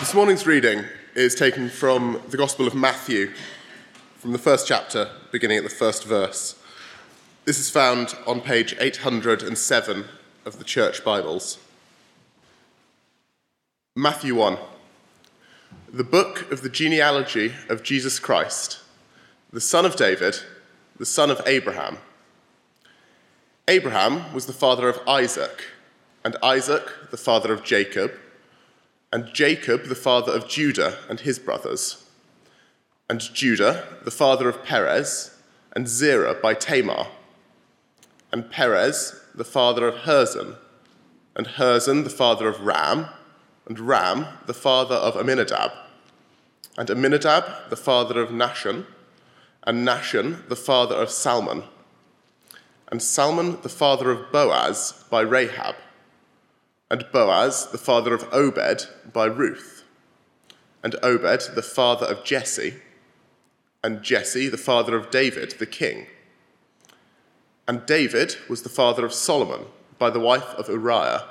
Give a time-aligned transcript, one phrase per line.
[0.00, 3.34] This morning's reading is taken from the Gospel of Matthew,
[4.16, 6.58] from the first chapter, beginning at the first verse.
[7.44, 10.06] This is found on page 807
[10.46, 11.58] of the Church Bibles.
[13.94, 14.56] Matthew 1.
[15.92, 18.78] The book of the genealogy of Jesus Christ,
[19.52, 20.38] the son of David,
[20.96, 21.98] the son of Abraham.
[23.68, 25.66] Abraham was the father of Isaac,
[26.24, 28.12] and Isaac the father of Jacob
[29.12, 32.04] and Jacob, the father of Judah and his brothers,
[33.08, 35.34] and Judah, the father of Perez,
[35.74, 37.08] and Zerah by Tamar,
[38.30, 40.56] and Perez, the father of Hezron,
[41.34, 43.06] and Hezron, the father of Ram,
[43.66, 45.72] and Ram, the father of Amminadab,
[46.78, 48.86] and Amminadab, the father of Nahshon,
[49.64, 51.64] and Nahshon, the father of Salmon,
[52.88, 55.74] and Salmon, the father of Boaz by Rahab
[56.90, 59.84] and Boaz, the father of Obed, by Ruth,
[60.82, 62.74] and Obed, the father of Jesse,
[63.84, 66.06] and Jesse, the father of David, the king.
[67.68, 69.66] And David was the father of Solomon,
[69.98, 71.26] by the wife of Uriah,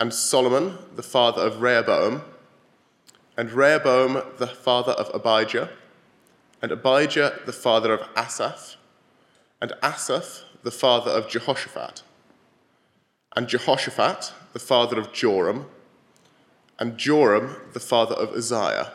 [0.00, 2.22] and Solomon, the father of Rehoboam,
[3.36, 5.70] and Rehoboam, the father of Abijah,
[6.60, 8.76] and Abijah, the father of Asaph,
[9.60, 12.02] and Asaph, the father of Jehoshaphat
[13.34, 15.66] and Jehoshaphat, the father of Joram,
[16.78, 18.92] and Joram, the father of Uzziah,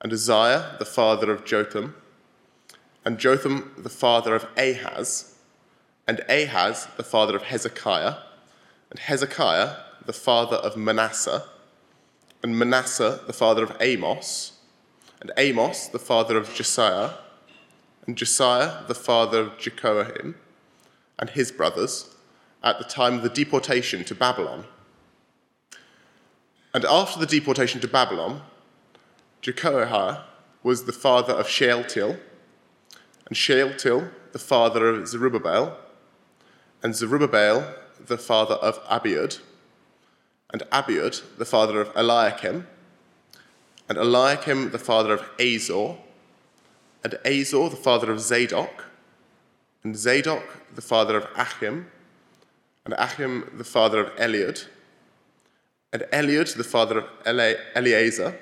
[0.00, 1.94] and Uzziah, the father of Jotham,
[3.04, 5.36] and Jotham, the father of Ahaz,
[6.06, 8.16] and Ahaz, the father of Hezekiah,
[8.90, 11.44] and Hezekiah, the father of Manasseh,
[12.42, 14.52] and Manasseh, the father of Amos,
[15.20, 17.14] and Amos, the father of Josiah,
[18.06, 20.34] and Josiah, the father of Jehoiakim,
[21.18, 22.15] and his brothers,
[22.66, 24.64] at the time of the deportation to Babylon.
[26.74, 28.42] And after the deportation to Babylon,
[29.40, 30.24] Jehoiah
[30.64, 32.16] was the father of Shealtiel,
[33.28, 35.78] and Shealtiel the father of Zerubbabel,
[36.82, 37.72] and Zerubbabel
[38.04, 39.38] the father of Abiud,
[40.52, 42.66] and Abiud the father of Eliakim,
[43.88, 45.98] and Eliakim the father of Azor,
[47.04, 48.86] and Azor the father of Zadok,
[49.84, 51.86] and Zadok the father of Achim,
[52.86, 54.68] and Achim the father of Eliud,
[55.92, 58.38] and Eliud the father of Ele- Eleazar,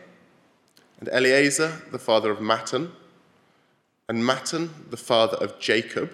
[1.00, 2.90] and Eleazar the father of Matthan,
[4.06, 6.12] and Matthan the father of Jacob,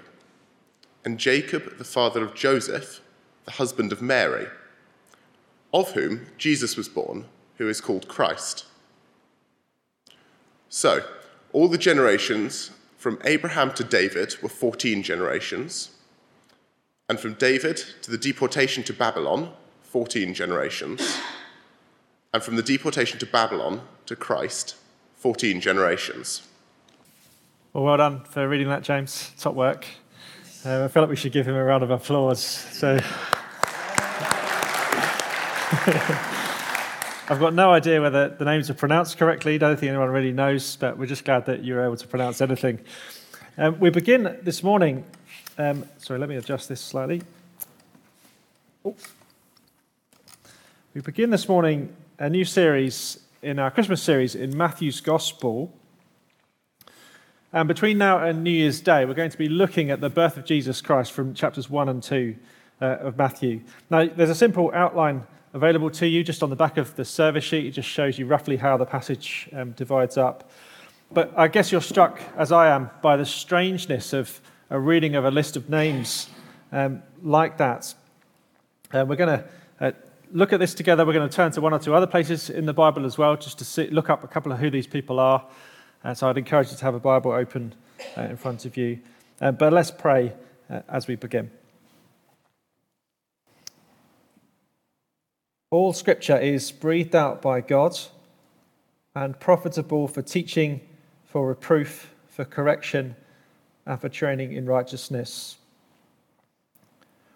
[1.04, 3.00] and Jacob the father of Joseph,
[3.46, 4.46] the husband of Mary,
[5.74, 7.24] of whom Jesus was born,
[7.58, 8.64] who is called Christ.
[10.68, 11.04] So,
[11.52, 15.90] all the generations from Abraham to David were 14 generations
[17.10, 19.50] and from David to the deportation to Babylon,
[19.82, 21.18] 14 generations,
[22.32, 24.76] and from the deportation to Babylon to Christ,
[25.16, 26.46] 14 generations.
[27.72, 29.32] Well, well done for reading that, James.
[29.40, 29.86] Top work.
[30.64, 32.44] Uh, I feel like we should give him a round of applause.
[32.44, 32.94] So,
[37.28, 39.58] I've got no idea whether the names are pronounced correctly.
[39.58, 42.40] Don't think anyone really knows, but we're just glad that you were able to pronounce
[42.40, 42.78] anything.
[43.58, 45.04] Um, we begin this morning
[45.60, 47.20] um, sorry, let me adjust this slightly.
[48.82, 48.96] Oh.
[50.94, 55.70] We begin this morning a new series in our Christmas series in Matthew's Gospel.
[57.52, 60.38] And between now and New Year's Day, we're going to be looking at the birth
[60.38, 62.36] of Jesus Christ from chapters 1 and 2
[62.80, 63.60] uh, of Matthew.
[63.90, 67.44] Now, there's a simple outline available to you just on the back of the service
[67.44, 67.66] sheet.
[67.66, 70.50] It just shows you roughly how the passage um, divides up.
[71.12, 75.24] But I guess you're struck, as I am, by the strangeness of a reading of
[75.24, 76.28] a list of names
[76.70, 77.92] um, like that.
[78.92, 79.44] Uh, we're going to
[79.80, 79.92] uh,
[80.30, 81.04] look at this together.
[81.04, 83.36] We're going to turn to one or two other places in the Bible as well,
[83.36, 85.44] just to see, look up a couple of who these people are.
[86.04, 87.74] Uh, so I'd encourage you to have a Bible open
[88.16, 89.00] uh, in front of you.
[89.40, 90.34] Uh, but let's pray
[90.70, 91.50] uh, as we begin.
[95.72, 97.98] All scripture is breathed out by God
[99.16, 100.80] and profitable for teaching,
[101.24, 103.16] for reproof, for correction
[103.90, 105.56] and for training in righteousness.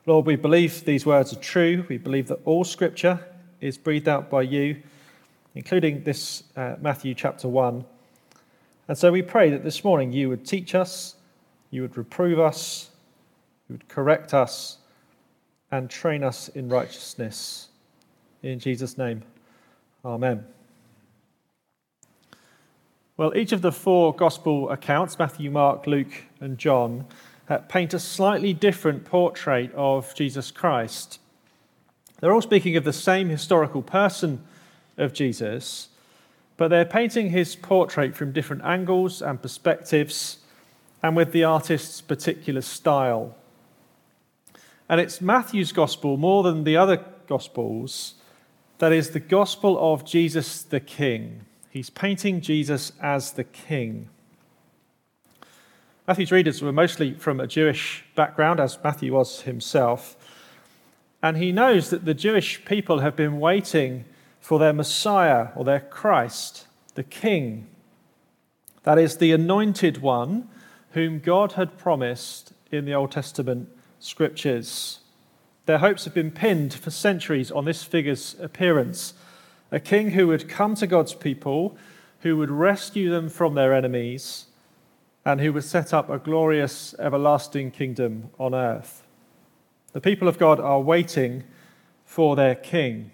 [0.07, 1.85] Lord, we believe these words are true.
[1.89, 3.19] We believe that all scripture
[3.61, 4.81] is breathed out by you,
[5.57, 7.85] including this uh, Matthew chapter 1.
[8.87, 11.17] And so we pray that this morning you would teach us,
[11.71, 12.91] you would reprove us,
[13.69, 14.79] you would correct us,
[15.73, 17.67] and train us in righteousness.
[18.45, 19.25] In Jesus' name,
[20.05, 20.45] amen.
[23.17, 27.07] Well, each of the four gospel accounts, Matthew, Mark, Luke, and John,
[27.49, 31.21] uh, paint a slightly different portrait of Jesus Christ.
[32.19, 34.43] They're all speaking of the same historical person,
[34.97, 35.91] of Jesus,
[36.57, 40.39] but they're painting his portrait from different angles and perspectives
[41.03, 43.37] and with the artist's particular style.
[44.89, 48.15] And it's Matthew's gospel more than the other gospels
[48.79, 51.45] that is the gospel of Jesus the King.
[51.75, 54.09] He's painting Jesus as the King.
[56.07, 60.17] Matthew's readers were mostly from a Jewish background, as Matthew was himself.
[61.21, 64.05] And he knows that the Jewish people have been waiting
[64.39, 67.67] for their Messiah or their Christ, the King.
[68.85, 70.49] That is, the anointed one
[70.93, 73.69] whom God had promised in the Old Testament
[73.99, 75.01] scriptures.
[75.67, 79.15] Their hopes have been pinned for centuries on this figure's appearance
[79.75, 81.77] a king who would come to God's people,
[82.21, 84.47] who would rescue them from their enemies,
[85.25, 89.03] and who would set up a glorious, everlasting kingdom on earth.
[89.93, 91.43] The people of God are waiting
[92.05, 93.11] for their king.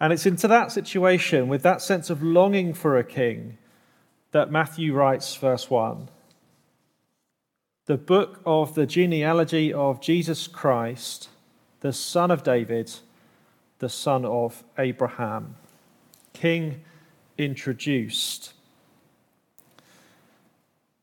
[0.00, 3.56] And it's into that situation, with that sense of longing for a king,
[4.32, 6.08] that Matthew writes verse 1.
[7.86, 11.28] The book of the genealogy of Jesus Christ,
[11.82, 12.90] the son of David,
[13.84, 15.56] the son of Abraham.
[16.32, 16.80] King
[17.36, 18.54] introduced.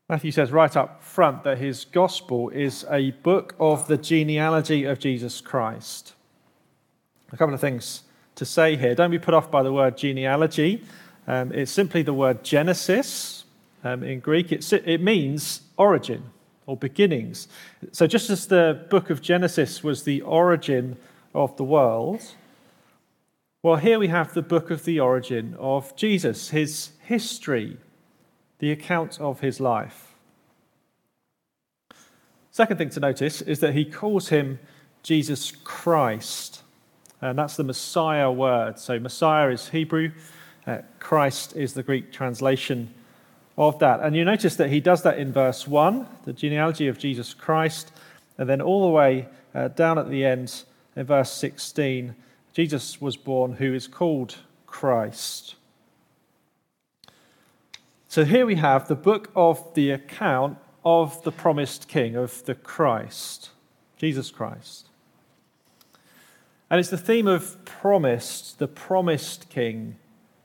[0.10, 4.98] Matthew says right up front that his gospel is a book of the genealogy of
[4.98, 6.16] Jesus Christ.
[7.32, 8.02] A couple of things
[8.34, 8.96] to say here.
[8.96, 10.84] Don't be put off by the word genealogy.
[11.28, 13.44] Um, it's simply the word Genesis.
[13.84, 16.32] Um, in Greek, it, it means origin
[16.66, 17.48] or beginnings.
[17.92, 20.98] So, just as the book of Genesis was the origin
[21.36, 22.24] of the world,
[23.64, 27.78] well, here we have the book of the origin of Jesus, his history,
[28.58, 30.16] the account of his life.
[32.50, 34.60] Second thing to notice is that he calls him
[35.04, 36.64] Jesus Christ,
[37.22, 38.80] and that's the Messiah word.
[38.80, 40.12] So, Messiah is Hebrew,
[40.66, 42.92] uh, Christ is the Greek translation
[43.60, 44.00] of that.
[44.00, 47.92] And you notice that he does that in verse 1, the genealogy of Jesus Christ,
[48.40, 50.64] and then all the way uh, down at the end
[50.96, 52.16] in verse 16,
[52.54, 55.56] Jesus was born who is called Christ.
[58.08, 62.56] So here we have the book of the account of the promised king, of the
[62.56, 63.52] Christ,
[63.98, 64.88] Jesus Christ.
[66.70, 69.98] And it's the theme of promised, the promised king,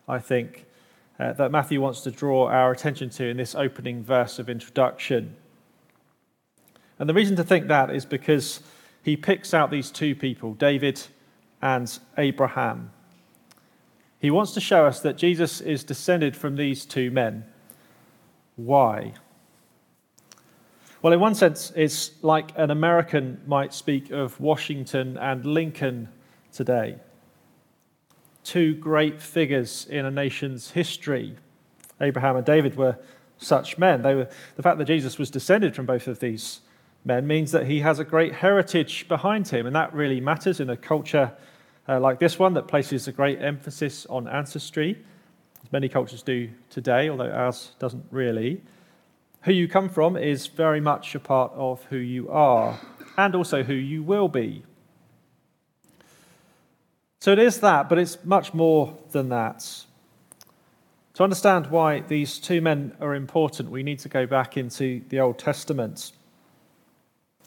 [0.09, 0.67] I think,
[1.19, 5.37] uh, that Matthew wants to draw our attention to in this opening verse of introduction.
[6.99, 8.61] And the reason to think that is because
[9.03, 11.01] he picks out these two people, David
[11.63, 12.91] and Abraham.
[14.19, 17.45] He wants to show us that Jesus is descended from these two men.
[18.57, 19.15] Why?
[21.03, 26.09] Well, in one sense, it's like an American might speak of Washington and Lincoln
[26.53, 26.97] today.
[28.43, 31.37] Two great figures in a nation's history.
[32.01, 32.99] Abraham and David were
[33.39, 34.03] such men.
[34.03, 36.61] They were, the fact that Jesus was descended from both of these
[37.07, 40.69] men means that he has a great heritage behind him, and that really matters in
[40.69, 41.33] a culture
[41.89, 44.99] uh, like this one that places a great emphasis on ancestry,
[45.65, 48.61] as many cultures do today, although ours doesn't really.
[49.43, 52.81] Who you come from is very much a part of who you are,
[53.17, 54.65] and also who you will be.
[57.21, 59.85] So it is that, but it's much more than that.
[61.15, 65.21] To understand why these two men are important, we need to go back into the
[65.21, 66.13] Old Testament.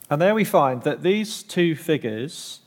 [0.10, 2.62] And there we find that these two figures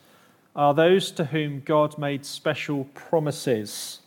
[0.54, 4.00] are those to whom God made special promises.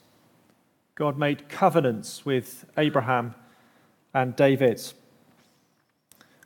[0.96, 3.36] God made covenants with Abraham
[4.14, 4.82] and David.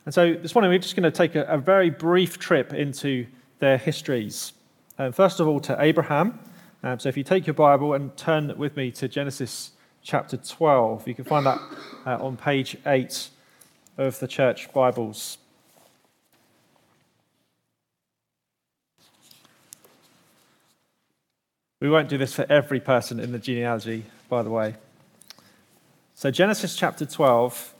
[0.04, 3.26] And so this morning we're just going to take a, a very brief trip into
[3.60, 4.52] their histories.
[4.98, 6.40] Um, first of all, to Abraham.
[6.82, 11.06] Um, so if you take your Bible and turn with me to Genesis chapter 12,
[11.06, 11.60] you can find that
[12.04, 13.28] uh, on page 8
[13.98, 15.38] of the church Bibles.
[21.80, 24.74] We won't do this for every person in the genealogy, by the way.
[26.14, 27.74] So, Genesis chapter 12,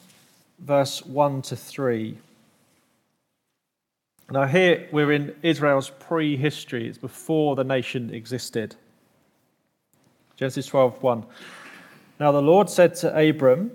[0.58, 2.16] verse 1 to 3.
[4.30, 8.74] Now, here we're in Israel's prehistory, it's before the nation existed.
[10.36, 11.26] Genesis 12, 1.
[12.18, 13.72] Now, the Lord said to Abram,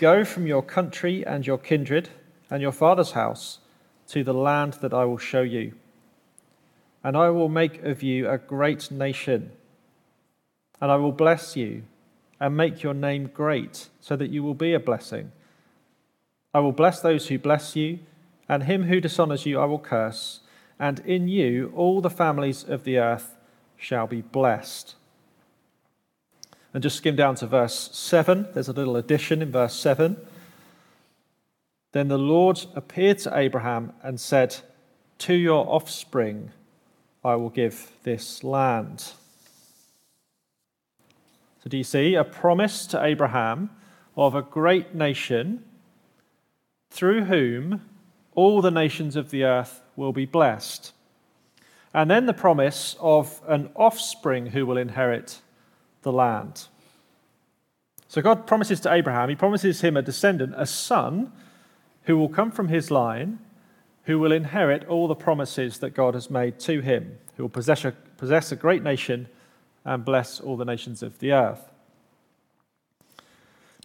[0.00, 2.08] Go from your country and your kindred
[2.48, 3.58] and your father's house
[4.08, 5.74] to the land that I will show you
[7.04, 9.52] and I will make of you a great nation.
[10.80, 11.82] And I will bless you
[12.40, 15.30] and make your name great, so that you will be a blessing.
[16.52, 18.00] I will bless those who bless you,
[18.48, 20.40] and him who dishonors you I will curse,
[20.78, 23.36] and in you all the families of the earth
[23.76, 24.96] shall be blessed.
[26.74, 28.48] and just skim down to verse 7.
[28.54, 30.16] There's a little addition in verse 7.
[31.92, 34.56] Then the Lord appeared to Abraham and said,
[35.18, 36.50] To your offspring
[37.24, 39.00] I will give this land.
[41.62, 43.70] So, do you see a promise to Abraham
[44.16, 45.64] of a great nation
[46.90, 47.82] through whom
[48.34, 50.92] all the nations of the earth will be blessed?
[51.94, 55.40] And then the promise of an offspring who will inherit
[56.02, 56.66] the land.
[58.08, 61.32] So God promises to Abraham, he promises him a descendant, a son,
[62.04, 63.38] who will come from his line,
[64.04, 67.84] who will inherit all the promises that God has made to him, who will possess
[67.84, 69.28] a, possess a great nation
[69.84, 71.70] and bless all the nations of the earth.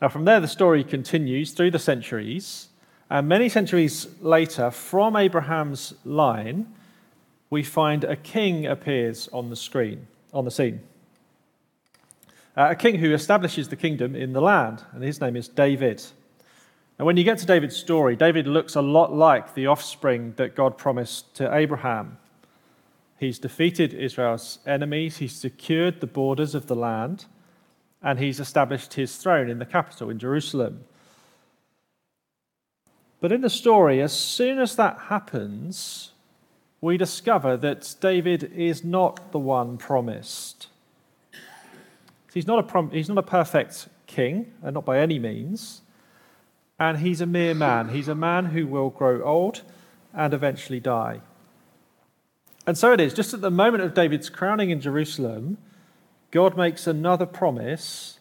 [0.02, 2.70] Now, from there, the story continues through the centuries,
[3.10, 6.68] and many centuries later, from Abraham's line,
[7.50, 10.82] we find a king appears on the screen, on the scene.
[12.56, 16.04] Uh, a king who establishes the kingdom in the land, and his name is David.
[16.98, 20.56] And when you get to David's story, David looks a lot like the offspring that
[20.56, 22.18] God promised to Abraham.
[23.20, 27.26] He's defeated Israel's enemies, he's secured the borders of the land,
[28.02, 30.86] and he's established his throne in the capital, in Jerusalem.
[33.20, 36.12] But in the story, as soon as that happens,
[36.82, 40.68] we discover that David is not the one promised.
[42.34, 45.82] He's not a, prom- he's not a perfect king, and not by any means.
[46.80, 47.90] And he's a mere man.
[47.90, 49.64] He's a man who will grow old
[50.14, 51.22] and eventually die.
[52.66, 55.58] And so it is, just at the moment of David's crowning in Jerusalem,
[56.32, 58.20] God makes another promise,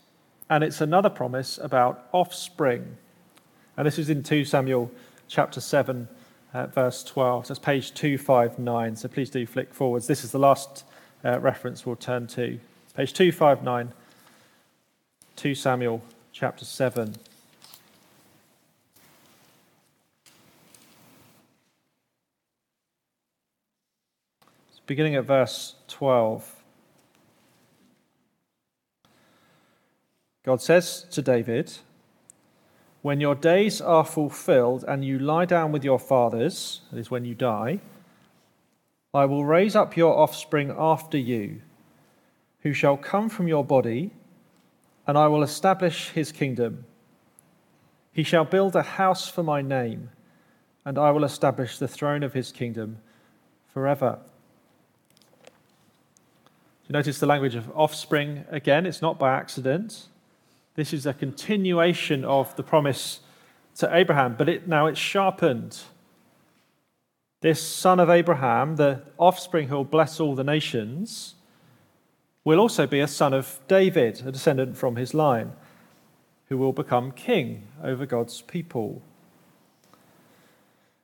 [0.48, 2.96] and it's another promise about offspring.
[3.76, 4.90] And this is in 2 Samuel
[5.26, 6.08] chapter 7,
[6.54, 7.46] uh, verse 12.
[7.46, 8.96] So it's page 259.
[8.96, 10.06] So please do flick forwards.
[10.06, 10.84] This is the last
[11.24, 12.60] uh, reference we'll turn to.
[12.94, 13.92] Page 259,
[15.34, 17.16] 2 Samuel chapter 7.
[24.86, 26.64] Beginning at verse 12.
[30.44, 31.72] God says to David,
[33.02, 37.24] When your days are fulfilled and you lie down with your fathers, that is when
[37.24, 37.80] you die,
[39.12, 41.62] I will raise up your offspring after you,
[42.60, 44.12] who shall come from your body,
[45.06, 46.84] and I will establish his kingdom.
[48.12, 50.10] He shall build a house for my name,
[50.84, 52.98] and I will establish the throne of his kingdom
[53.72, 54.20] forever.
[56.88, 60.06] You notice the language of offspring again, it's not by accident.
[60.76, 63.20] This is a continuation of the promise
[63.76, 65.80] to Abraham, but it, now it's sharpened.
[67.40, 71.34] This son of Abraham, the offspring who will bless all the nations,
[72.44, 75.52] will also be a son of David, a descendant from his line,
[76.48, 79.02] who will become king over God's people.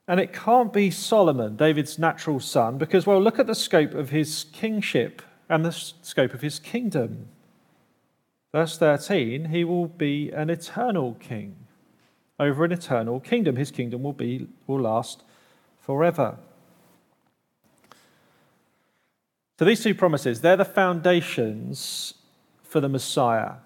[0.06, 4.10] And it can't be Solomon, David's natural son, because, well, look at the scope of
[4.10, 5.22] his kingship
[5.52, 7.28] and the scope of his kingdom.
[8.52, 11.56] Verse 13, he will be an eternal king
[12.40, 13.56] over an eternal kingdom.
[13.56, 15.22] His kingdom will, be, will last
[15.78, 16.38] forever.
[19.58, 22.14] So these two promises, they're the foundations
[22.62, 23.56] for the Messiah.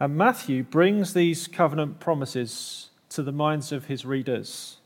[0.00, 4.78] And Matthew brings these covenant promises to the minds of his readers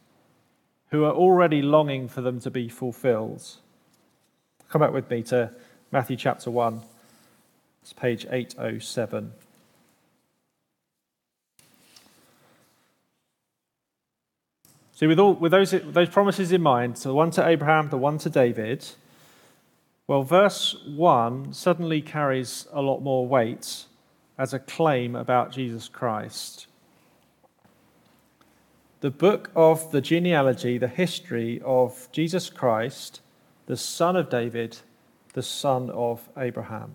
[0.90, 3.61] who are already longing for them to be fulfilled.
[4.72, 5.50] Come back with me to
[5.90, 6.80] Matthew chapter 1.
[7.82, 9.30] It's page 807.
[14.94, 17.98] See, with, all, with those, those promises in mind, so the one to Abraham, the
[17.98, 18.88] one to David,
[20.06, 23.84] well, verse 1 suddenly carries a lot more weight
[24.38, 26.66] as a claim about Jesus Christ.
[29.00, 33.20] The book of the genealogy, the history of Jesus Christ,
[33.66, 34.78] the son of David,
[35.34, 36.94] the son of Abraham.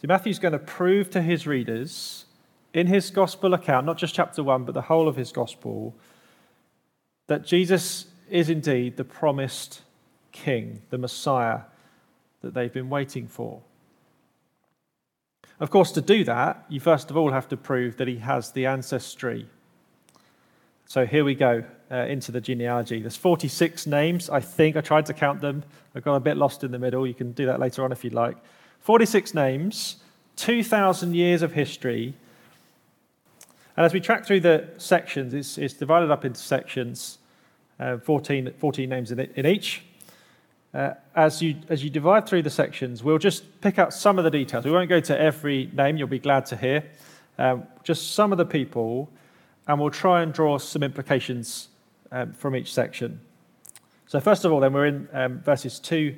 [0.00, 2.26] See, Matthew's going to prove to his readers
[2.74, 5.94] in his gospel account, not just chapter 1, but the whole of his gospel,
[7.26, 9.82] that Jesus is indeed the promised
[10.32, 11.60] king, the Messiah
[12.42, 13.62] that they've been waiting for.
[15.58, 18.52] Of course, to do that, you first of all have to prove that he has
[18.52, 19.48] the ancestry.
[20.88, 23.00] So here we go uh, into the genealogy.
[23.00, 24.76] There's 46 names, I think.
[24.76, 25.64] I tried to count them.
[25.96, 27.06] I got a bit lost in the middle.
[27.06, 28.36] You can do that later on if you'd like.
[28.80, 29.96] 46 names,
[30.36, 32.14] 2,000 years of history.
[33.76, 37.18] And as we track through the sections, it's, it's divided up into sections,
[37.80, 39.82] uh, 14, 14 names in, in each.
[40.72, 44.24] uh, as, you, as you divide through the sections, we'll just pick out some of
[44.24, 44.64] the details.
[44.64, 46.84] We won't go to every name, you'll be glad to hear.
[47.38, 49.10] Um, just some of the people,
[49.66, 51.68] and we'll try and draw some implications
[52.12, 53.20] um, from each section.
[54.06, 56.14] So, first of all, then we're in um, verses 2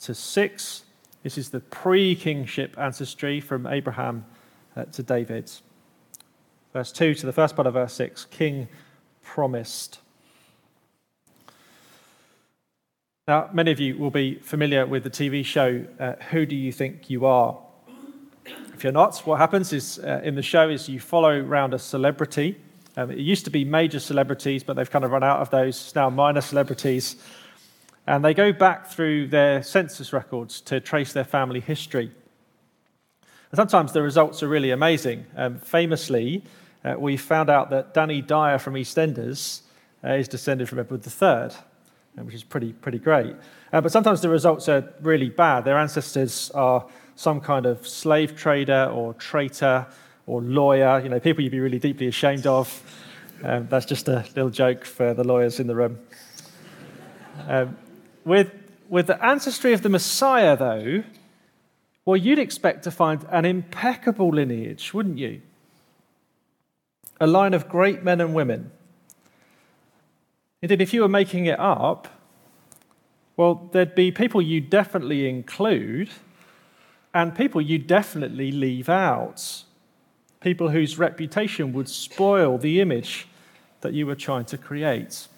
[0.00, 0.82] to 6.
[1.22, 4.24] This is the pre kingship ancestry from Abraham
[4.76, 5.50] uh, to David.
[6.72, 8.68] Verse 2 to the first part of verse 6 King
[9.22, 9.98] promised.
[13.28, 16.72] Now, many of you will be familiar with the TV show uh, Who Do You
[16.72, 17.58] Think You Are?
[18.74, 21.78] If you're not, what happens is uh, in the show is you follow around a
[21.78, 22.56] celebrity.
[22.96, 25.80] Um, it used to be major celebrities, but they've kind of run out of those.
[25.80, 27.16] It's now minor celebrities.
[28.06, 32.10] And they go back through their census records to trace their family history.
[33.50, 35.26] And sometimes the results are really amazing.
[35.36, 36.44] Um, famously,
[36.84, 39.62] uh, we found out that Danny Dyer from EastEnders
[40.04, 41.56] uh, is descended from Edward III.
[42.18, 43.34] Uh, which is pretty, pretty great.
[43.72, 45.64] Uh, but sometimes the results are really bad.
[45.64, 49.86] Their ancestors are some kind of slave trader or traitor
[50.26, 52.82] or lawyer, you know, people you'd be really deeply ashamed of.
[53.42, 55.98] Um, that's just a little joke for the lawyers in the room.
[57.48, 57.76] Um,
[58.24, 58.52] with,
[58.88, 61.02] with the ancestry of the Messiah, though,
[62.04, 65.42] well, you'd expect to find an impeccable lineage, wouldn't you?
[67.20, 68.70] A line of great men and women
[70.62, 72.06] Indeed, if you were making it up,
[73.36, 76.10] well, there'd be people you definitely include
[77.12, 79.64] and people you definitely leave out.
[80.42, 83.28] People whose reputation would spoil the image
[83.80, 85.28] that you were trying to create.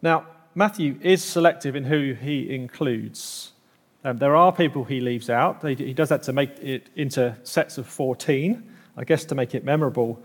[0.00, 3.52] Now, Matthew is selective in who he includes.
[4.04, 5.64] Um, there are people he leaves out.
[5.64, 8.62] He does that to make it into sets of 14,
[8.96, 10.20] I guess to make it memorable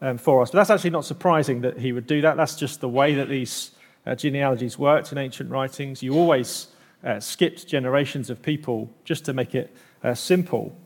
[0.00, 0.50] um, for us.
[0.50, 2.36] But that's actually not surprising that he would do that.
[2.36, 3.72] That's just the way that these
[4.06, 6.02] uh, genealogies worked in ancient writings.
[6.02, 6.68] You always
[7.02, 10.76] uh, skipped generations of people just to make it uh, simple.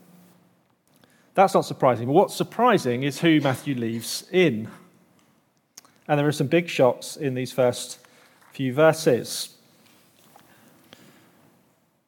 [1.35, 2.07] That's not surprising.
[2.07, 4.67] But what's surprising is who Matthew leaves in.
[6.07, 7.99] And there are some big shots in these first
[8.51, 9.55] few verses.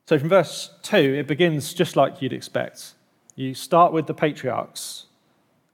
[0.07, 2.93] So, from verse 2, it begins just like you'd expect.
[3.35, 5.07] You start with the patriarchs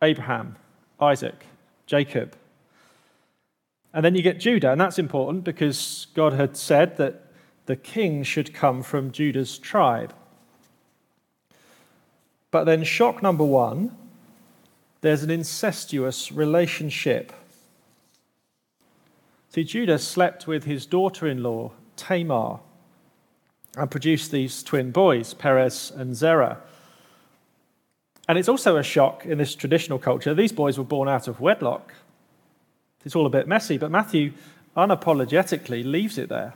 [0.01, 0.55] Abraham,
[0.99, 1.45] Isaac,
[1.85, 2.35] Jacob.
[3.93, 7.25] And then you get Judah, and that's important because God had said that
[7.65, 10.13] the king should come from Judah's tribe.
[12.51, 13.97] But then, shock number one
[15.01, 17.33] there's an incestuous relationship.
[19.49, 22.59] See, Judah slept with his daughter in law, Tamar,
[23.75, 26.61] and produced these twin boys, Perez and Zerah.
[28.29, 30.33] And it's also a shock in this traditional culture.
[30.33, 31.93] These boys were born out of wedlock.
[33.03, 34.33] It's all a bit messy, but Matthew
[34.77, 36.53] unapologetically leaves it there.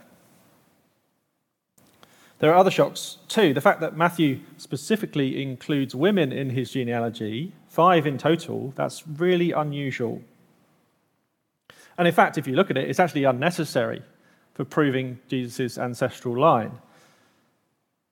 [2.38, 3.54] There are other shocks too.
[3.54, 9.52] The fact that Matthew specifically includes women in his genealogy, five in total, that's really
[9.52, 10.22] unusual.
[11.98, 14.02] And in fact, if you look at it, it's actually unnecessary
[14.54, 16.72] for proving Jesus' ancestral line.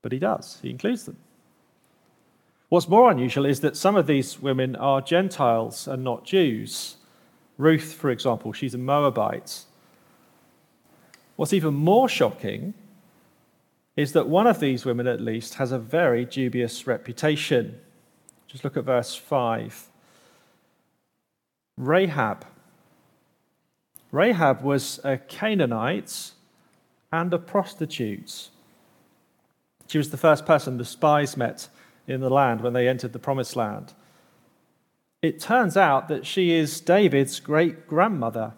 [0.00, 1.16] But he does, he includes them.
[2.70, 6.96] What's more unusual is that some of these women are Gentiles and not Jews.
[7.58, 9.64] Ruth, for example, she's a Moabite.
[11.36, 12.74] What's even more shocking
[13.96, 17.78] is that one of these women, at least, has a very dubious reputation.
[18.48, 19.88] Just look at verse 5.
[21.76, 22.44] Rahab.
[24.10, 26.32] Rahab was a Canaanite
[27.12, 28.48] and a prostitute.
[29.86, 31.68] She was the first person the spies met
[32.06, 33.92] in the land when they entered the promised land.
[35.22, 38.54] It turns out that she is David's great grandmother.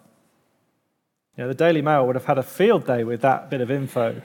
[1.37, 3.71] You know, the Daily Mail would have had a field day with that bit of
[3.71, 4.21] info.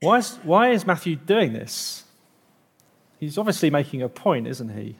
[0.00, 2.04] Why is, why is Matthew doing this?
[3.18, 4.96] He's obviously making a point, isn't he?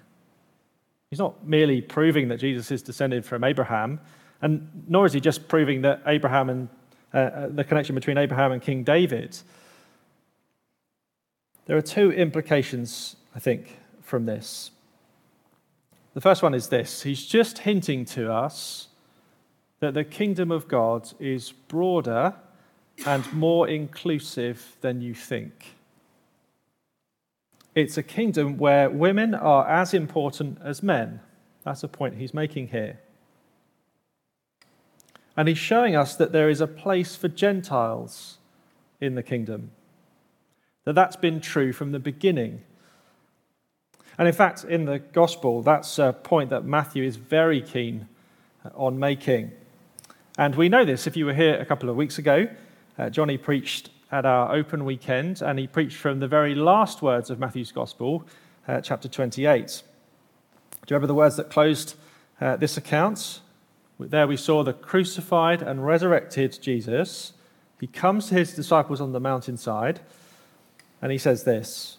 [1.10, 4.00] He's not merely proving that Jesus is descended from Abraham,
[4.42, 6.68] and nor is he just proving that Abraham and
[7.14, 9.38] uh, uh the connection between Abraham and King David.
[11.66, 14.70] There are two implications, I think, from this.
[16.14, 18.88] The first one is this He's just hinting to us
[19.80, 22.34] that the kingdom of God is broader
[23.06, 25.74] and more inclusive than you think.
[27.74, 31.20] It's a kingdom where women are as important as men.
[31.64, 32.98] That's a point he's making here.
[35.36, 38.38] And he's showing us that there is a place for Gentiles
[39.00, 39.70] in the kingdom
[40.88, 42.62] that that's been true from the beginning.
[44.16, 48.08] And in fact, in the gospel, that's a point that Matthew is very keen
[48.74, 49.52] on making.
[50.38, 51.06] And we know this.
[51.06, 52.48] If you were here a couple of weeks ago,
[52.98, 57.30] uh, Johnny preached at our open weekend, and he preached from the very last words
[57.30, 58.24] of Matthew's Gospel,
[58.66, 59.82] uh, chapter 28.
[60.86, 61.94] Do you remember the words that closed
[62.40, 63.40] uh, this account?
[64.00, 67.34] There we saw the crucified and resurrected Jesus.
[67.80, 70.00] He comes to his disciples on the mountainside,
[71.00, 71.98] and he says this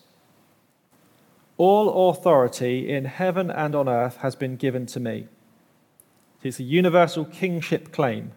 [1.57, 5.27] All authority in heaven and on earth has been given to me.
[6.41, 8.31] It's a universal kingship claim.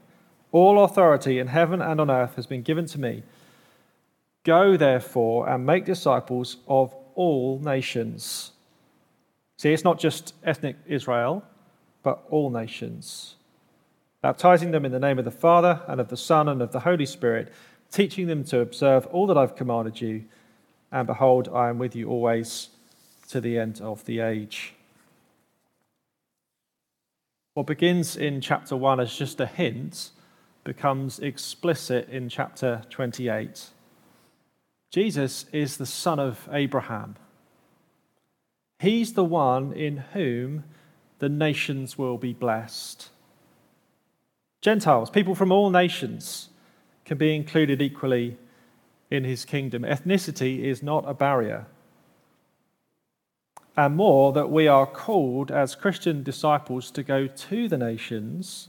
[0.53, 3.23] All authority in heaven and on earth has been given to me.
[4.45, 8.53] Go, therefore, and make disciples of all nations.
[9.57, 11.43] See, it's not just ethnic Israel,
[12.03, 13.37] but all nations.
[14.21, 16.81] Baptizing them in the name of the Father, and of the Son, and of the
[16.81, 17.53] Holy Spirit,
[17.91, 20.25] teaching them to observe all that I've commanded you.
[20.91, 22.69] And behold, I am with you always
[23.29, 24.75] to the end of the age.
[27.55, 30.11] What begins in chapter 1 as just a hint
[30.64, 33.68] becomes explicit in chapter 28.
[34.90, 37.16] Jesus is the son of Abraham.
[38.79, 40.64] He's the one in whom
[41.18, 43.09] the nations will be blessed.
[44.61, 46.48] Gentiles, people from all nations,
[47.05, 48.37] can be included equally
[49.11, 49.83] in his kingdom.
[49.83, 51.66] Ethnicity is not a barrier.
[53.77, 58.68] And more, that we are called as Christian disciples to go to the nations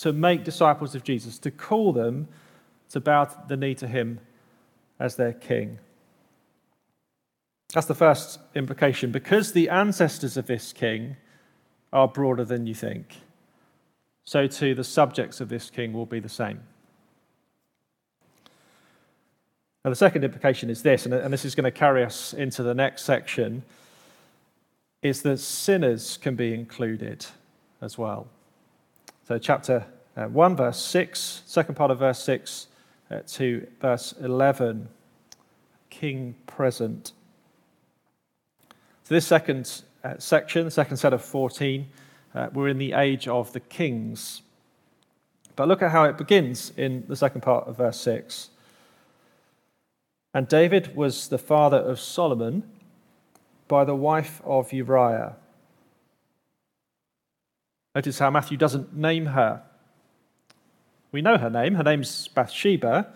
[0.00, 2.26] to make disciples of Jesus, to call them
[2.88, 4.18] to bow the knee to him
[4.98, 5.78] as their king.
[7.74, 9.12] That's the first implication.
[9.12, 11.16] Because the ancestors of this king
[11.92, 13.16] are broader than you think,
[14.24, 16.60] so too the subjects of this king will be the same.
[19.84, 22.74] Now, the second implication is this, and this is going to carry us into the
[22.74, 23.62] next section,
[25.02, 27.26] is that sinners can be included
[27.80, 28.28] as well.
[29.30, 32.66] So, chapter uh, 1, verse 6, second part of verse 6
[33.12, 34.88] uh, to verse 11,
[35.88, 37.12] king present.
[39.04, 41.86] So, this second uh, section, the second set of 14,
[42.34, 44.42] uh, we're in the age of the kings.
[45.54, 48.50] But look at how it begins in the second part of verse 6.
[50.34, 52.68] And David was the father of Solomon
[53.68, 55.36] by the wife of Uriah.
[58.00, 59.62] Notice how Matthew doesn't name her.
[61.12, 61.74] We know her name.
[61.74, 63.12] Her name's Bathsheba.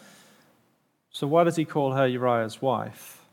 [1.10, 3.24] So why does he call her Uriah's wife?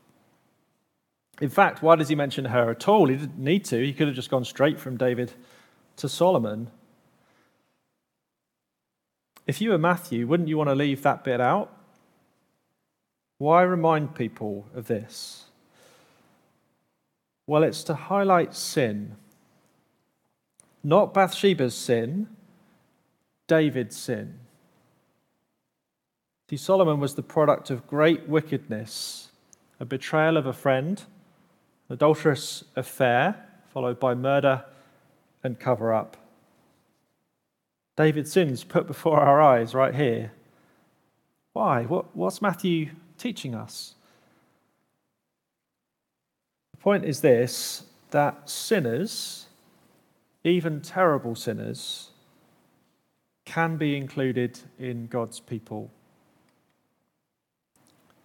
[1.42, 3.08] In fact, why does he mention her at all?
[3.08, 3.84] He didn't need to.
[3.84, 5.34] He could have just gone straight from David
[5.96, 6.70] to Solomon.
[9.46, 11.70] If you were Matthew, wouldn't you want to leave that bit out?
[13.36, 15.44] Why remind people of this?
[17.46, 19.16] Well, it's to highlight sin.
[20.82, 22.28] Not Bathsheba's sin,
[23.46, 24.40] David's sin.
[26.50, 29.30] See, Solomon was the product of great wickedness,
[29.80, 31.02] a betrayal of a friend,
[31.88, 34.64] an adulterous affair, followed by murder
[35.42, 36.16] and cover up.
[37.96, 40.32] David's sins put before our eyes right here.
[41.52, 41.84] Why?
[41.84, 43.94] What, what's Matthew teaching us?
[46.72, 49.46] The point is this that sinners,
[50.44, 52.10] even terrible sinners,
[53.44, 55.90] can be included in God's people.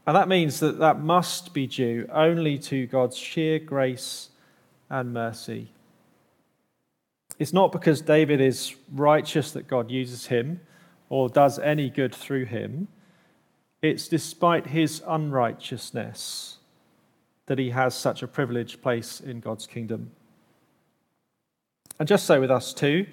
[0.05, 4.29] And that means that that must be due only to God's sheer grace
[4.89, 5.71] and mercy.
[7.39, 10.61] It's not because David is righteous that God uses him
[11.09, 12.87] or does any good through him.
[13.81, 16.57] It's despite his unrighteousness
[17.45, 20.11] that he has such a privileged place in God's kingdom.
[21.99, 23.07] And just so with us too,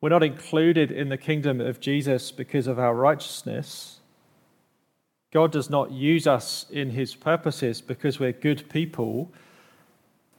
[0.00, 4.00] we're not included in the kingdom of Jesus because of our righteousness
[5.32, 9.30] God does not use us in his purposes because we're good people.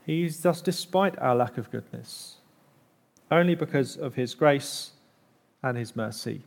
[0.06, 2.38] He's just despite our lack of goodness,
[3.30, 4.92] only because of his grace
[5.64, 6.44] and his mercy.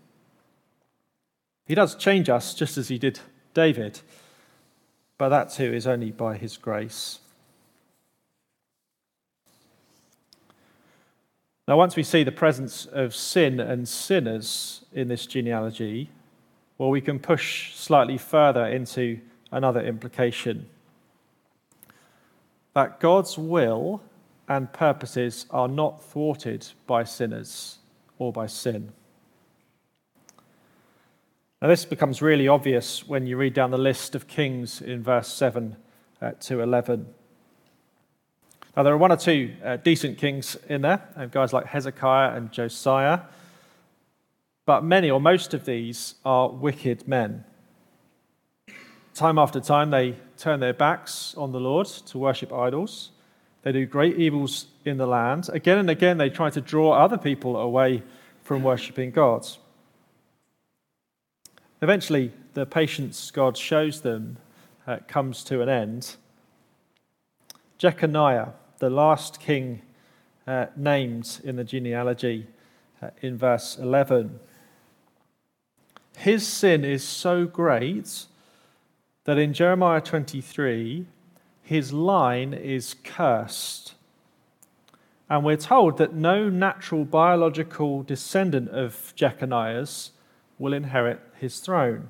[1.66, 3.20] He does change us just as he did
[3.54, 4.00] David,
[5.16, 7.20] but that too is only by his grace.
[11.66, 16.10] Now, once we see the presence of sin and sinners in this genealogy,
[16.76, 20.66] well, we can push slightly further into another implication
[22.74, 24.02] that God's will
[24.48, 27.78] and purposes are not thwarted by sinners
[28.18, 28.92] or by sin.
[31.62, 35.28] Now, this becomes really obvious when you read down the list of kings in verse
[35.28, 35.76] 7
[36.20, 37.06] uh, to 11.
[38.76, 42.50] Now, there are one or two uh, decent kings in there, guys like Hezekiah and
[42.50, 43.20] Josiah.
[44.66, 47.44] But many or most of these are wicked men.
[49.14, 53.10] Time after time, they turn their backs on the Lord to worship idols.
[53.62, 55.48] They do great evils in the land.
[55.52, 58.02] Again and again, they try to draw other people away
[58.42, 59.46] from worshipping God.
[61.80, 64.38] Eventually, the patience God shows them
[64.86, 66.16] uh, comes to an end.
[67.78, 68.48] Jeconiah,
[68.84, 69.80] the last king
[70.46, 72.46] uh, named in the genealogy
[73.00, 74.38] uh, in verse 11,
[76.18, 78.26] his sin is so great
[79.24, 81.06] that in Jeremiah 23,
[81.62, 83.94] his line is cursed.
[85.30, 90.10] And we're told that no natural biological descendant of Jeconiah's
[90.58, 92.08] will inherit his throne.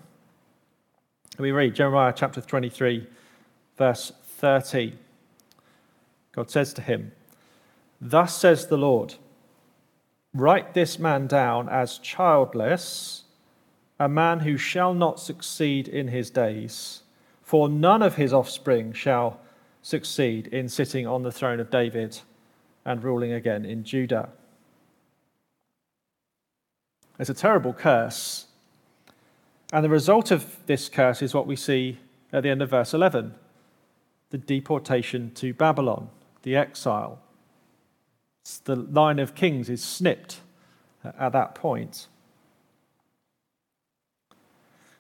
[1.39, 3.07] We read Jeremiah chapter 23,
[3.79, 5.04] verse 30.
[6.35, 7.13] God says to him,
[8.01, 9.15] Thus says the Lord,
[10.35, 13.25] write this man down as childless,
[14.01, 17.03] a man who shall not succeed in his days,
[17.43, 19.41] for none of his offspring shall
[19.83, 22.19] succeed in sitting on the throne of David
[22.85, 24.31] and ruling again in Judah.
[27.19, 28.47] It's a terrible curse.
[29.73, 31.99] And the result of this curse is what we see
[32.33, 33.35] at the end of verse 11
[34.31, 36.09] the deportation to Babylon,
[36.45, 37.19] the exile.
[38.65, 40.41] The line of kings is snipped
[41.19, 42.07] at that point.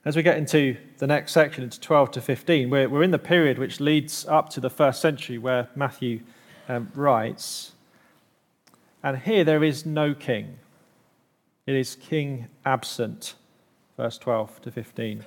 [0.05, 3.19] As we get into the next section, into 12 to 15, we're, we're in the
[3.19, 6.21] period which leads up to the first century where Matthew
[6.69, 7.73] um, writes.
[9.03, 10.59] And here there is no king,
[11.67, 13.35] it is king absent,
[13.97, 15.25] verse 12 to 15.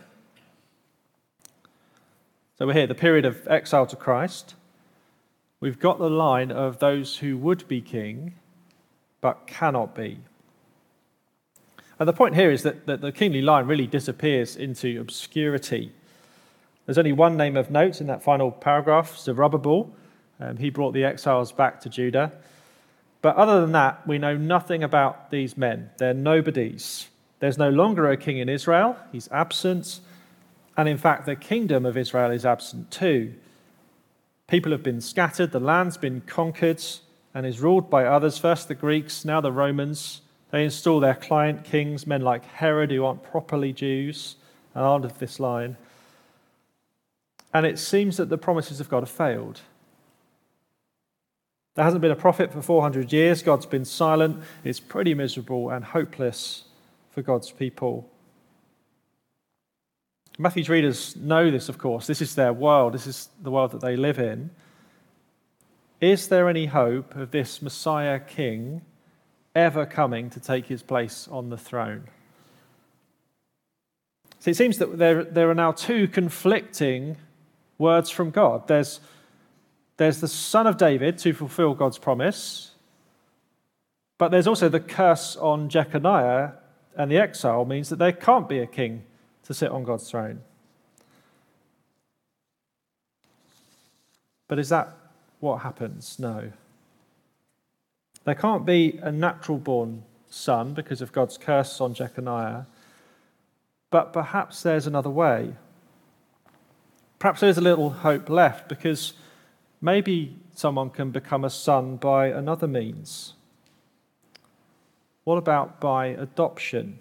[2.58, 4.56] So we're here, the period of exile to Christ.
[5.60, 8.36] We've got the line of those who would be king
[9.22, 10.20] but cannot be.
[12.00, 15.92] And the point here is that, that the kingly line really disappears into obscurity.
[16.86, 19.92] There's only one name of note in that final paragraph, Zerubbabel.
[20.40, 22.32] Um, he brought the exiles back to Judah.
[23.24, 25.90] But other than that, we know nothing about these men.
[25.98, 27.08] They're nobodies.
[27.40, 30.00] There's no longer a king in Israel, he's absent.
[30.76, 33.34] And in fact, the kingdom of Israel is absent too.
[34.48, 36.82] People have been scattered, the land's been conquered,
[37.34, 40.22] and is ruled by others first the Greeks, now the Romans.
[40.52, 44.38] They install their client kings, men like Herod, who aren't properly Jews
[44.74, 45.76] and aren't of this line.
[47.54, 49.62] And it seems that the promises of God have failed.
[51.76, 53.44] There hasn't been a prophet for 400 years.
[53.44, 54.42] God's been silent.
[54.64, 56.64] It's pretty miserable and hopeless
[57.12, 58.10] for God's people.
[60.38, 62.08] Matthew's readers know this, of course.
[62.08, 64.52] This is their world, this is the world that they live in.
[66.00, 68.82] Is there any hope of this Messiah King
[69.58, 72.04] ever coming to take his place on the throne.
[74.40, 77.18] So it seems that there, there are now two conflicting
[77.80, 78.68] words from God.
[78.68, 79.00] There's,
[79.98, 82.72] there's the Son of David to fulfill God's promise,
[84.20, 86.52] but there's also the curse on Jeconiah,
[86.96, 89.04] and the exile means that there can't be a king
[89.48, 90.42] to sit on God's throne.
[94.48, 94.96] But is that
[95.40, 96.20] what happens?
[96.20, 96.52] No.
[98.26, 102.66] There can't be a natural born son because of God's curse on Jeconiah,
[103.90, 105.54] but perhaps there's another way.
[107.20, 109.14] Perhaps there's a little hope left because
[109.80, 113.34] maybe someone can become a son by another means.
[115.24, 117.00] What about by adoption?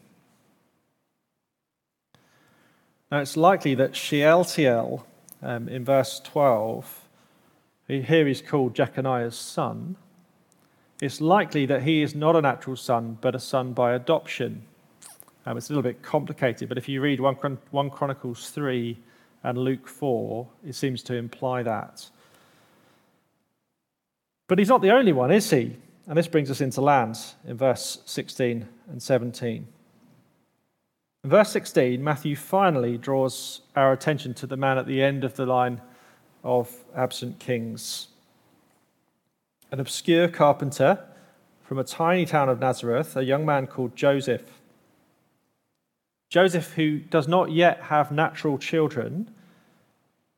[3.11, 5.07] Now, it's likely that Shealtiel,
[5.40, 7.09] um, in verse 12,
[7.87, 9.97] here he's called Jeconiah's son,
[11.01, 14.62] it's likely that he is not a natural son, but a son by adoption.
[15.45, 18.99] Um, it's a little bit complicated, but if you read 1, 1 Chronicles 3
[19.45, 22.09] and Luke 4, it seems to imply that.
[24.49, 25.77] But he's not the only one, is he?
[26.09, 29.69] And this brings us into lands in verse 16 and 17.
[31.27, 35.45] Verse 16, Matthew finally draws our attention to the man at the end of the
[35.45, 35.81] line
[36.45, 38.09] of absent kings
[39.73, 41.05] an obscure carpenter
[41.65, 44.61] from a tiny town of Nazareth, a young man called Joseph.
[46.29, 49.29] Joseph, who does not yet have natural children,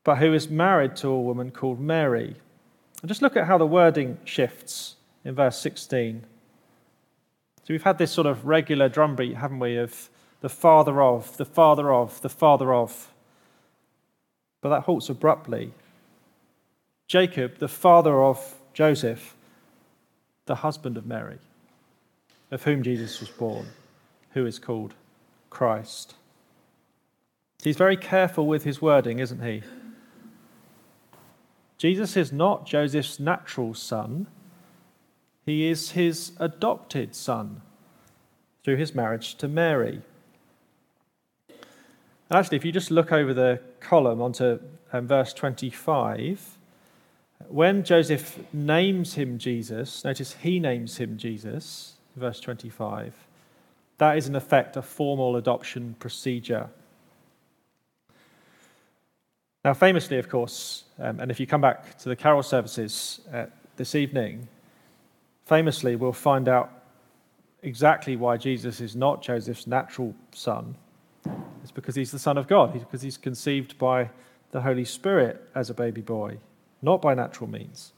[0.03, 2.35] but who is married to a woman called Mary.
[3.03, 6.23] And just look at how the wording shifts in verse 16.
[7.59, 10.09] So we've had this sort of regular drumbeat, haven't we, of
[10.41, 13.11] the father of, the father of, the father of.
[14.61, 15.73] But that halts abruptly.
[17.07, 19.35] Jacob, the father of Joseph,
[20.45, 21.39] the husband of Mary,
[22.51, 23.67] of whom Jesus was born,
[24.31, 24.93] who is called
[25.49, 26.15] Christ.
[27.63, 29.63] He's very careful with his wording, isn't he?
[31.77, 34.27] Jesus is not Joseph's natural son,
[35.45, 37.61] he is his adopted son
[38.63, 40.01] through his marriage to Mary.
[42.29, 44.59] And actually, if you just look over the column onto
[44.93, 46.57] um, verse 25,
[47.47, 53.15] when Joseph names him Jesus, notice he names him Jesus, verse 25,
[53.97, 56.69] that is in effect a formal adoption procedure.
[59.65, 63.47] Now, famously, of course, um, and if you come back to the carol services uh,
[63.75, 64.47] this evening,
[65.45, 66.71] famously we'll find out
[67.63, 70.75] exactly why Jesus is not Joseph's natural son.
[71.61, 74.09] It's because he's the Son of God, because he's conceived by
[74.51, 76.37] the Holy Spirit as a baby boy,
[76.81, 77.93] not by natural means.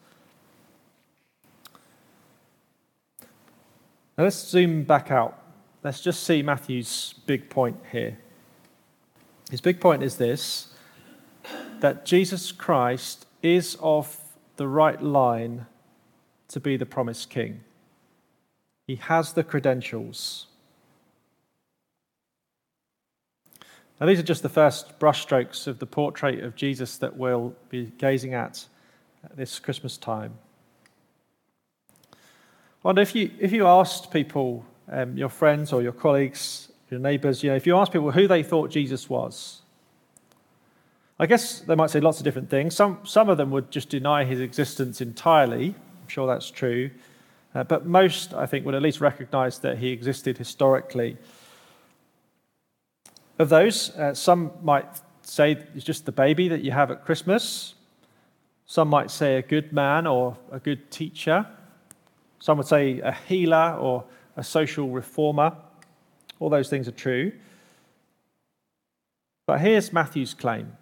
[4.18, 5.42] Now let's zoom back out.
[5.84, 8.20] Let's just see Matthew's big point here.
[9.50, 10.68] His big point is this
[11.80, 14.16] that Jesus Christ is of
[14.58, 15.66] the right line
[16.50, 17.62] to be the promised king.
[18.86, 20.48] He has the credentials.
[24.02, 27.92] Now, these are just the first brushstrokes of the portrait of Jesus that we'll be
[28.00, 28.66] gazing at
[29.36, 30.34] this Christmas time.
[32.12, 32.18] I
[32.82, 37.44] wonder if you, if you asked people, um, your friends or your colleagues, your neighbors,
[37.44, 39.62] you know, if you asked people who they thought Jesus was,
[41.20, 42.76] I guess they might say lots of different things.
[42.76, 45.76] Some, some of them would just deny his existence entirely.
[46.02, 46.90] I'm sure that's true.
[47.54, 51.18] Uh, but most, I think, would at least recognize that he existed historically.
[53.42, 54.86] Of those, uh, some might
[55.24, 57.74] say it's just the baby that you have at Christmas.
[58.68, 61.48] Some might say a good man or a good teacher.
[62.38, 64.04] Some would say a healer or
[64.38, 65.58] a social reformer.
[66.40, 67.32] All those things are true.
[69.48, 70.78] But here's Matthew's claim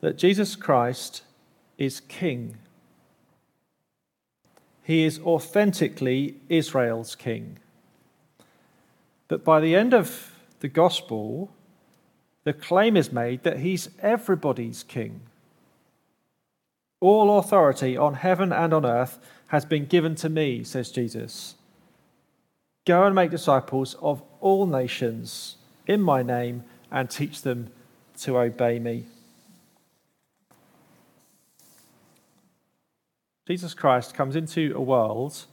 [0.00, 1.22] that Jesus Christ
[1.78, 2.56] is king.
[4.82, 7.60] He is authentically Israel's king.
[9.28, 10.31] But by the end of
[10.62, 11.50] the gospel,
[12.44, 15.20] the claim is made that he's everybody's king.
[17.00, 21.56] All authority on heaven and on earth has been given to me, says Jesus.
[22.86, 25.56] Go and make disciples of all nations
[25.88, 27.72] in my name and teach them
[28.18, 29.06] to obey me.
[33.48, 35.44] Jesus Christ comes into a world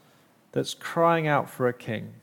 [0.51, 2.13] that's crying out for a king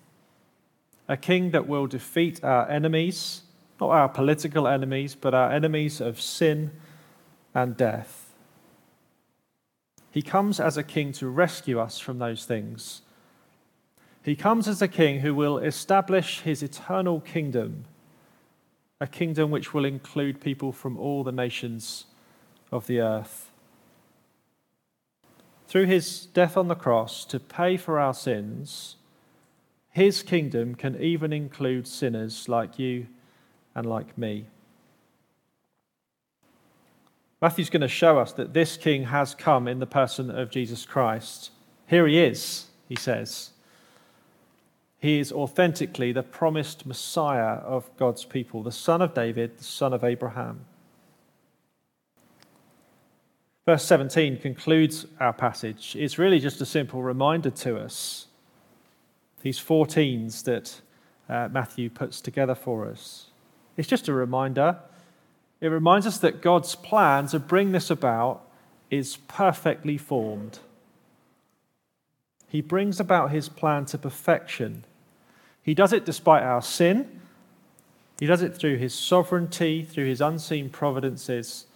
[1.08, 3.42] a king that will defeat our enemies,
[3.80, 6.72] not our political enemies, but our enemies of sin
[7.54, 8.34] and death.
[10.10, 13.02] He comes as a king to rescue us from those things.
[14.22, 17.84] He comes as a king who will establish his eternal kingdom,
[19.00, 22.06] a kingdom which will include people from all the nations
[22.72, 23.50] of the earth.
[25.68, 28.96] Through his death on the cross to pay for our sins,
[29.96, 33.06] his kingdom can even include sinners like you
[33.74, 34.44] and like me.
[37.40, 40.84] Matthew's going to show us that this king has come in the person of Jesus
[40.84, 41.50] Christ.
[41.86, 43.52] Here he is, he says.
[44.98, 49.94] He is authentically the promised Messiah of God's people, the son of David, the son
[49.94, 50.66] of Abraham.
[53.64, 55.96] Verse 17 concludes our passage.
[55.98, 58.26] It's really just a simple reminder to us
[59.46, 60.80] these 14s that
[61.28, 63.26] uh, Matthew puts together for us.
[63.76, 64.80] It's just a reminder.
[65.60, 68.44] It reminds us that God's plan to bring this about
[68.90, 70.58] is perfectly formed.
[72.48, 74.82] He brings about his plan to perfection.
[75.62, 77.20] He does it despite our sin.
[78.18, 81.66] He does it through his sovereignty, through his unseen providences.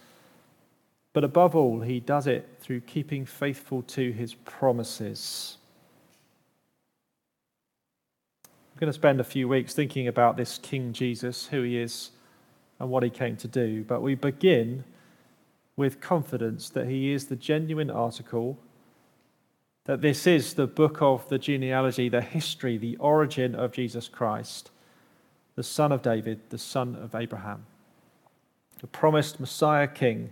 [1.13, 5.55] But above all, he does it through keeping faithful to his promises.
[8.81, 12.09] Going to spend a few weeks thinking about this King Jesus, who he is,
[12.79, 13.83] and what he came to do.
[13.83, 14.85] But we begin
[15.75, 18.57] with confidence that he is the genuine article,
[19.85, 24.71] that this is the book of the genealogy, the history, the origin of Jesus Christ,
[25.55, 27.67] the son of David, the son of Abraham.
[28.79, 30.31] The promised Messiah King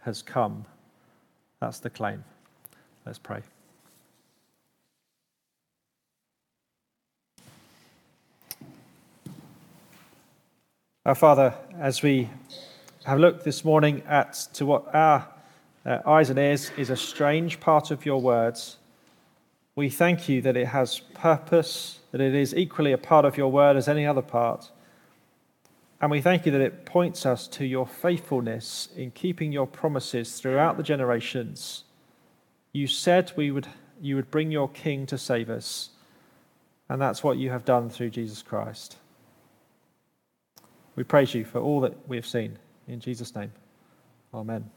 [0.00, 0.64] has come.
[1.60, 2.24] That's the claim.
[3.06, 3.42] Let's pray.
[11.06, 12.30] Our Father, as we
[13.04, 15.28] have looked this morning at to what our
[15.84, 18.78] uh, eyes and ears is a strange part of your words,
[19.76, 23.52] We thank you that it has purpose, that it is equally a part of your
[23.52, 24.70] word as any other part.
[26.00, 30.40] And we thank you that it points us to your faithfulness in keeping your promises
[30.40, 31.84] throughout the generations.
[32.72, 33.68] You said we would,
[34.00, 35.90] you would bring your king to save us,
[36.88, 38.96] and that's what you have done through Jesus Christ.
[40.96, 42.58] We praise you for all that we have seen.
[42.86, 43.52] In Jesus' name,
[44.32, 44.70] amen.